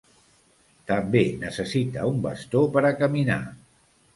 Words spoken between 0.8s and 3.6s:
També necessita un bastó per a caminar.